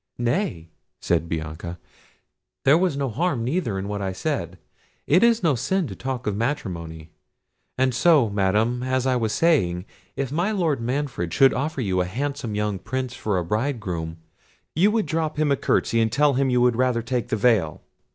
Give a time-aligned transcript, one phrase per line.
[0.17, 1.77] "Nay," said Bianca,
[2.65, 4.57] "there was no harm neither in what I said:
[5.05, 9.85] it is no sin to talk of matrimony—and so, Madam, as I was saying,
[10.15, 14.17] if my Lord Manfred should offer you a handsome young Prince for a bridegroom,
[14.73, 17.83] you would drop him a curtsey, and tell him you would rather take the veil?"